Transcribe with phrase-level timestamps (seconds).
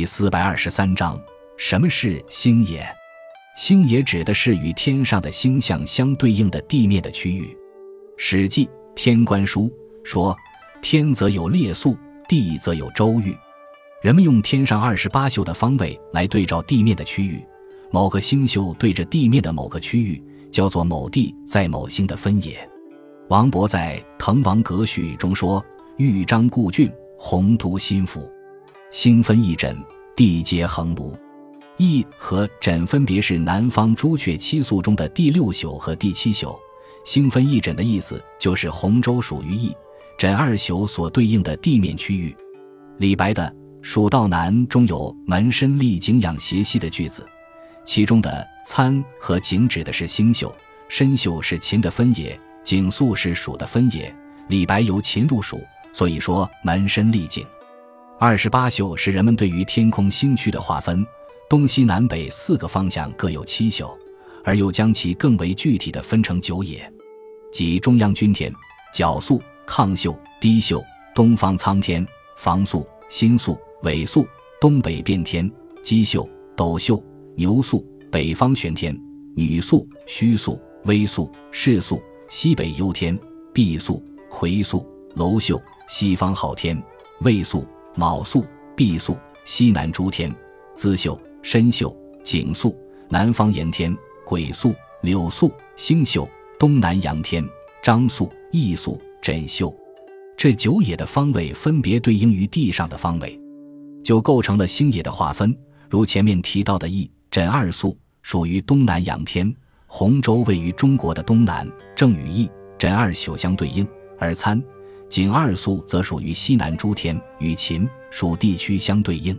[0.00, 1.20] 第四百二十三章：
[1.58, 2.82] 什么是星野？
[3.54, 7.44] 星野指的是与天上的星象相对应的地面的区域。
[8.16, 9.64] 《史记·天官书》
[10.02, 10.34] 说
[10.80, 11.94] ：“天则有列宿，
[12.26, 13.36] 地则有周域。”
[14.00, 17.44] 人们用天上二十八宿的方位来对照地面的区域，
[17.90, 22.66] 某个星宿对着地面的某个区域，叫做某地在某星的分野。
[23.28, 25.62] 王勃在《滕王阁序》中说
[25.98, 28.26] ：“豫章故郡，洪都新府。”
[28.90, 29.76] 星分翼轸，
[30.20, 31.18] 地接衡庐。
[31.78, 36.60] 翼和轸分别是南方朱雀七宿中的第六宿和第七宿。
[37.06, 39.74] 星分翼轸的意思就是洪州属于翼、
[40.18, 42.36] 轸二宿所对应的地面区域。
[42.98, 43.42] 李白的
[43.80, 47.26] 《蜀道难》中有“门深历景仰斜溪”的句子，
[47.82, 50.52] 其中的“参”和“景”指的是星宿，
[50.90, 54.14] 申宿是秦的分野，景宿是蜀的分野。
[54.48, 55.58] 李白由秦入蜀，
[55.94, 57.42] 所以说门深历景。
[58.22, 61.02] 二十八宿是人们对于天空星区的划分，
[61.48, 63.98] 东西南北四个方向各有七宿，
[64.44, 66.86] 而又将其更为具体的分成九野，
[67.50, 68.52] 即中央君天、
[68.92, 74.28] 角宿、亢宿、低宿、东方苍天、房宿、星宿、尾宿、
[74.60, 75.50] 东北变天、
[75.82, 77.02] 箕宿、斗宿、
[77.36, 78.94] 牛宿、北方玄天、
[79.34, 83.18] 女宿、虚宿、微宿、世宿、西北幽天、
[83.54, 86.78] 毕宿、魁宿、楼宿、西方昊天、
[87.22, 87.66] 未宿。
[87.94, 88.44] 卯宿、
[88.76, 90.34] 毕宿、西南诸天、
[90.74, 92.76] 资宿、申宿、景宿、
[93.08, 97.44] 南方炎天、癸宿、柳宿、星宿、东南阳天、
[97.82, 99.74] 张宿、羿宿、枕宿，
[100.36, 103.38] 这九野的方位分别对应于地上的方位，
[104.04, 105.56] 就构成了星野的划分。
[105.88, 109.52] 如前面提到的羿、枕二宿属于东南阳天，
[109.86, 113.86] 洪州位于中国的东南，正与羿、枕二宿相对应，
[114.18, 114.62] 而参。
[115.10, 119.36] 景二宿则属于西南诸天，与秦蜀地区相对应。